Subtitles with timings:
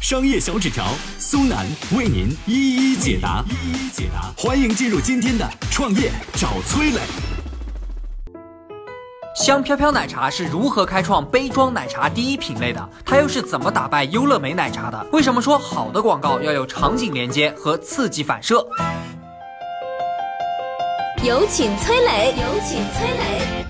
[0.00, 0.86] 商业小纸条
[1.18, 4.32] 苏南为您一一解答，一一解答。
[4.34, 7.00] 欢迎进入今天的创业找崔磊。
[9.36, 12.88] 香飘飘奶茶是如何开创杯装奶茶第一品类的？
[13.04, 15.06] 它又是怎么打败优乐美奶茶的？
[15.12, 18.66] 为什么说好的广告要有场景连接和刺激反射？
[21.22, 23.69] 有请崔磊，有请崔磊。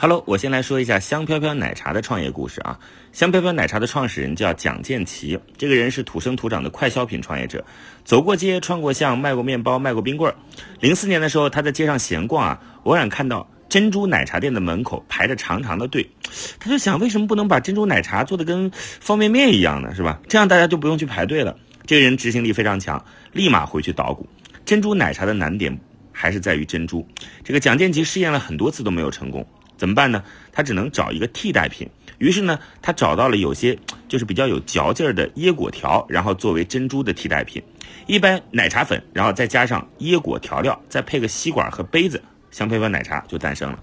[0.00, 2.78] Hello，我先来说一下香飘飘奶茶的创业故事啊。
[3.10, 7.64] 香飘飘奶茶的创始人叫蒋建奇，这个人是土生土长的快消品创业者，
[8.04, 10.36] 走过街，穿过巷，卖过面包，卖过冰棍儿。
[10.78, 13.44] 零四年的时候，他在街上闲逛啊，偶然看到。
[13.68, 16.08] 珍珠奶茶店的门口排着长长的队，
[16.60, 19.92] 他就想，为什么不能把珍珠奶茶做的跟方便面一样呢？
[19.96, 20.20] 是吧？
[20.28, 21.56] 这样大家就不用去排队了。
[21.84, 24.26] 这个人执行力非常强，立马回去捣鼓。
[24.64, 25.76] 珍珠奶茶的难点
[26.12, 27.04] 还是在于珍珠。
[27.42, 29.46] 这个蒋建奇试验了很多次都没有成功，
[29.78, 30.22] 怎么办呢？
[30.52, 31.88] 他只能找一个替代品。
[32.18, 37.62] 于是呢，他找到了有些就是比较有嚼劲儿的椰果条，然后作为珍珠的替代品。
[38.06, 42.20] 一般奶茶粉，然后再加上椰果调料，再配个吸管和杯子。
[42.50, 43.78] 香飘飘奶茶就诞生了。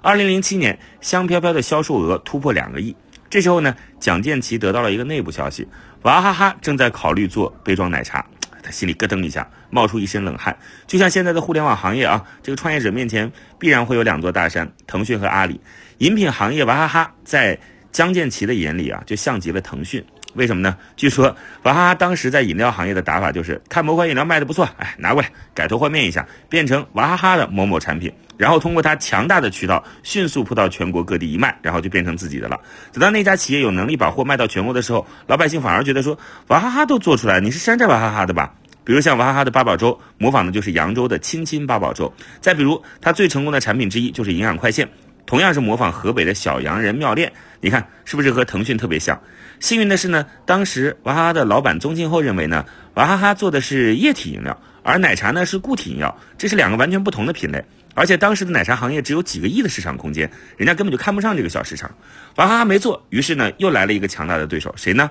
[0.00, 2.96] 二零零七年，香飘飘的销售额突破两个亿。
[3.28, 5.68] 这时候呢，蒋建奇得到了一个内部消息，
[6.02, 8.24] 娃哈哈正在考虑做杯装奶茶。
[8.62, 10.56] 他心里咯噔一下，冒出一身冷汗。
[10.86, 15.60] 就像现在的互联网行业啊，这个创业者面前必然会有两座大山：腾讯和阿里。
[15.98, 17.58] 饮品行业娃哈哈在
[17.90, 20.04] 江建奇的眼里啊，就像极了腾讯。
[20.34, 20.76] 为什么呢？
[20.96, 32.60] 据说娃哈哈当时在饮料行业的打法就是看某款饮料卖的不错，哎，拿过来改头换面一下，变成娃哈哈的某某产品，然后通过它强大的渠道迅速铺到全国各地一卖，然后就变成自己的了。
[32.92, 38.52] 等到那家企业有能力把货卖到全国的时候，老百姓反而觉得说娃哈哈都做出来，你是山寨娃哈哈的吧？
[38.86, 42.10] 比如像娃哈哈的八宝粥，模仿的就是扬州的亲亲八宝粥。
[42.40, 44.88] 再比如它最成功的产品之一就是营养快线。
[45.26, 49.20] 同样是模仿河北的小洋人妙恋，你看是不是和腾讯特别像？
[49.58, 52.64] 幸运的是呢，当时娃哈哈的老板宗庆后认为呢，
[52.94, 57.60] 娃哈哈做的是液体饮料，而奶茶呢是固体饮料，这是两个完全不同的品类。
[57.94, 61.90] 而且当时的奶茶行业只有几个亿的市场空间，人家根本就看不上这个小市场。
[62.36, 65.10] 娃哈哈没做，于是呢又来了一个强大的对手，谁呢？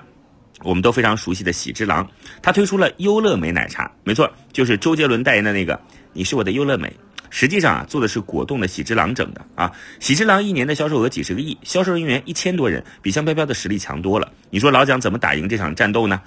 [0.62, 2.08] 我们都非常熟悉的喜之郎，
[2.42, 5.78] 他推出了优乐美奶茶，没错，就是周杰伦代言的那个，
[6.12, 6.92] 你是我的优乐美。
[7.28, 9.70] 实际上啊，做的是果冻的喜之郎整的啊。
[10.00, 14.32] 喜之郎一年的销售额几十个亿，销售人员一千多人，比香飘飘的实力强多了。
[14.48, 16.22] 你说老蒋怎么打赢这场战斗呢？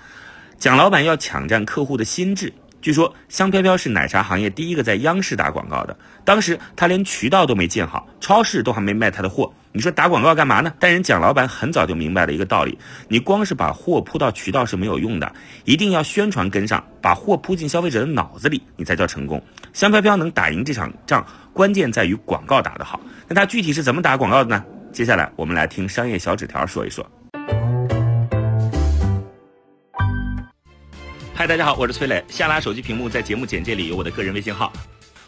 [0.59, 2.53] 蒋老板要抢占客户的心智。
[2.81, 9.51] 据说香飘飘是奶茶行业第一个在央视打广告的，当时他连渠道都没建好，超市都还没卖他的货。
[9.71, 10.73] 你说打广告干嘛呢？
[10.79, 15.31] 但人蒋老板很早就明白了一个道理：你光是把货铺到渠道是没有用的，
[15.65, 19.43] 一定要宣传跟上，把货铺进消费者的脑子里，你才叫成功。
[19.73, 22.99] 香飘飘能打赢这场仗，关键在于广告打得好。
[23.27, 24.63] 那他具体是怎么打广告的呢？
[24.91, 27.05] 接下来我们来听商业小纸条说一说。
[31.39, 32.21] 嗨，大家好，我是崔磊。
[32.27, 34.73] 下拉手机屏幕，在节目简介里有我的个人微信号。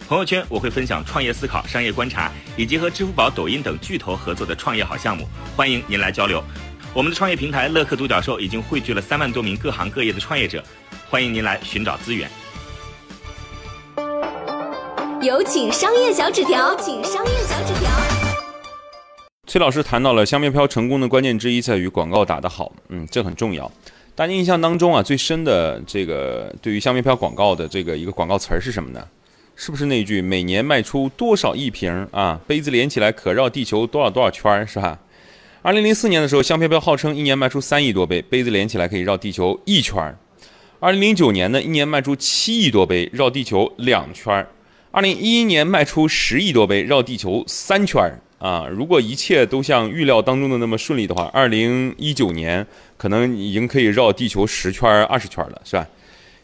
[0.09, 6.43] 朋友圈我会分享创业思考、商业观察，以及和支付宝、抖音等巨头合作的创业好项目，欢迎您来交流。
[6.93, 10.61] 我们的创业平台乐客独角兽已经汇聚了三万多名各行各业的创业者，
[11.09, 12.29] 欢迎您来寻找资源。
[15.21, 17.89] 有请商业小纸条，请商业小纸条。
[19.47, 23.71] 崔老师谈到了香飘飘成功的关键之一在于广告打得好，嗯，这很重要。
[24.13, 29.07] 大家印象当中啊，最深的这个对于香飘飘广告的这个一个广告词儿是什么呢？
[29.55, 32.39] 是不是那句每年卖出多少亿瓶啊？
[32.45, 34.99] 杯子连起来可绕地球多少多少圈儿，是吧？
[35.61, 40.17] 二零零四年的时候，香飘飘号称一年卖出三亿多杯，杯子连起来可以绕地球一圈儿。
[40.79, 44.47] 二零零九年呢，一年卖出七亿多杯，绕地球两圈儿。
[44.89, 48.19] 二零一一年卖出十亿多杯，绕地球三圈儿。
[48.41, 52.65] 啊，如果一切都像预料当中的那么顺利的话，二零一九年
[52.97, 55.87] 可能已经可以绕地球十圈、二十圈了，是吧？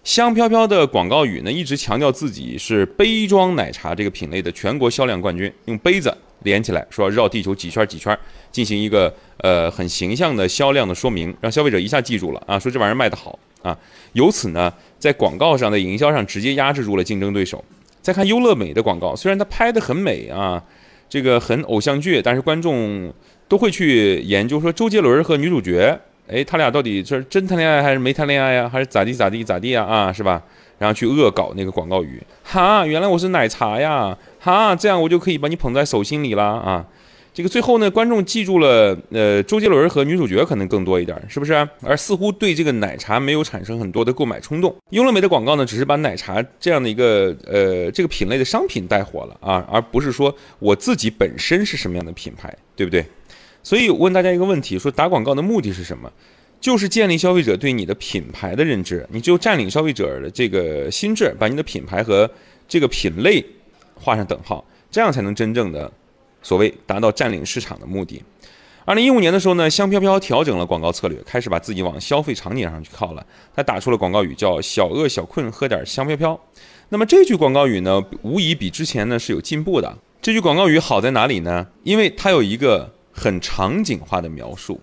[0.04, 8.16] 香飘飘的广告语呢，一直强调自己是杯装奶茶这个品类的全国销量冠军，用杯子连起来说绕地球几圈几圈，
[8.52, 13.76] 进行一个呃很形象的销量的说明，让消费者一下记住了啊，说这玩意儿卖得好啊。
[14.14, 17.66] 由此呢，在广告上的营销上直接压制住了竞争对手。
[18.02, 20.64] 再看优乐美的广告，虽然它拍得很美啊，
[21.09, 23.13] 这个很偶像剧，但是观众
[23.48, 25.98] 都会去研究说周杰伦和女主角。
[26.27, 28.68] 哎，他俩到底是真谈恋爱还是没谈恋爱呀？
[28.68, 29.83] 还是咋地咋地咋地呀？
[29.83, 30.42] 啊，是吧？
[30.77, 36.86] 然后去恶搞那个广告语，哈，原来我是奶茶呀，哈，这样我就可以把你捧在手心里啦啊。
[37.38, 41.54] 这个最后呢，观众记住了，呃，周杰伦和女主角可能更多一点，是不是？
[41.84, 44.75] 而似乎对这个奶茶没有产生很多的购买冲动。
[44.89, 53.06] 优乐美的广告呢，只是把奶茶这样的一个呃这个品类的商品带火了啊，而不是说我自己本身是什么样的品牌，对不对？
[53.62, 56.12] 所以问大家一个问题：说打广告的目的是什么？
[56.60, 62.28] 就是建立消费者对你的品牌的认知，你只有占领消费者的这个心智，把你的品牌和
[62.68, 63.45] 这个品类
[63.94, 65.92] 画上等号，这样才能真正的。
[66.48, 68.24] 所谓达到占领市场的目的。
[68.86, 73.26] 二零一五年的时候呢，香飘飘调整了广告策略，开始把自己往消费场景上去靠了。
[73.54, 76.40] 他打出了广告语叫“小饿小困喝点香飘飘”。
[76.88, 79.98] 那么这句广告语呢，无疑比之前呢是有进步的。
[80.22, 81.68] 这句广告语好在哪里呢？
[81.84, 84.80] 因为它有一个很场景化的描述。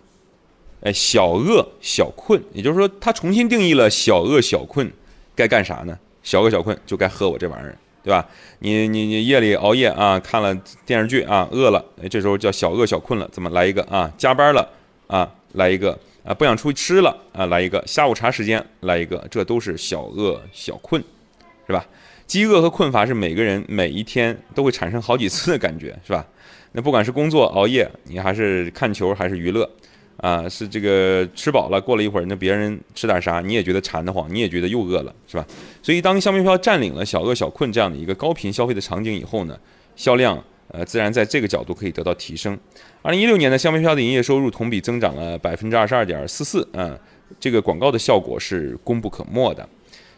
[0.83, 4.93] 哎，小饿小困，也就是说，它重新定义了小饿小困
[5.35, 5.99] 该干啥呢？
[6.23, 7.79] 小饿小困就该喝我这玩意儿。
[8.05, 8.29] 对吧？
[8.59, 10.55] 你你你夜里熬夜啊，看了
[10.85, 14.13] 电视剧啊，饿了，哎，这时候叫小饿小困了，怎么来一个啊？
[14.19, 14.69] 加班了
[15.07, 21.03] 啊，来一个啊，不想出去吃了啊，来一个下午茶时间来一个，这都是小饿小困，
[21.67, 21.83] 是吧？
[22.27, 26.27] 饥饿和困乏是每个人每一天都会产生好几次的感觉，是吧？
[26.73, 29.69] 那不管是工作熬夜，你还是看球还是娱乐。
[30.19, 35.47] 啊，是这个吃饱了，过了一会儿，那别人吃点啥，你也觉得馋得慌，你也觉得又饿了，是吧？
[35.83, 39.59] 所以当香飘飘占领了小饿小困这样的一个高频消费的场景以后呢，
[39.97, 42.59] 销量呃自然在这个角度可以得到提升。
[43.03, 46.99] 二零一六年呢香飘飘的营业收入同比增长了百分之二十二点四四，嗯，
[47.39, 49.69] 这个广告的效果是功不可没的。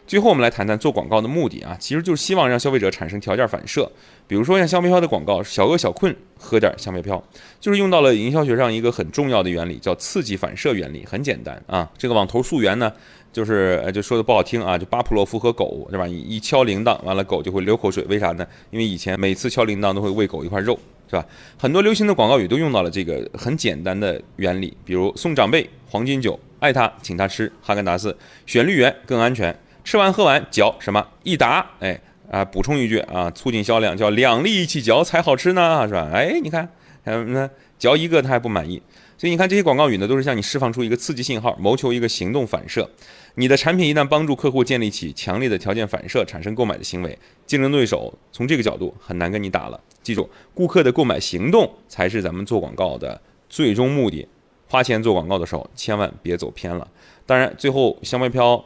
[0.07, 3.91] 最后我们来谈谈做广告的目的啊，其实就是希望让消费者产生条件反射。
[4.25, 7.21] 比如说像香飘飘的广告，小饿小困喝点香飘飘，
[7.59, 11.05] 就是用到了营销学上一个很重要的原理，叫刺激反射原理。
[11.05, 12.89] 很简单啊，这个网头溯源呢，
[13.33, 16.07] 就是呃就说的不好听啊，就巴甫洛夫和狗对吧？
[16.07, 18.47] 一敲铃铛，完了狗就会流口水，为啥呢？
[18.71, 20.79] 因为以前每次敲铃铛都会喂狗一块肉，
[21.09, 21.25] 是吧？
[21.57, 28.15] 很多流行的广告语都用到了这个很简单的原理，比如送长辈黄金酒，爱他请他吃哈根达斯，
[28.45, 29.53] 选绿源更安全。
[29.87, 31.07] 吃完喝完嚼什么？
[31.23, 31.97] 一打哎
[32.29, 36.09] 啊补充一句啊促进销量叫两粒一起嚼才好吃呢是吧？
[36.13, 36.67] 哎你看
[37.05, 37.49] 嗯那
[37.79, 38.83] 嚼一个他还不满意。
[39.17, 42.89] 所以你看这些广告语呢都是向你释放出一个刺激信号谋求一个行动反射
[43.35, 49.79] 你的产品一旦帮助客户建立起强烈的条件反射产生购买的行为竞争对手从这个角度很难跟你打了。
[50.03, 54.27] 记住顾客的购买行动才是咱们做广告的最终目的
[54.67, 56.85] 花钱做广告的时候千万别走偏了。
[57.25, 58.65] 当然最后香飘飘。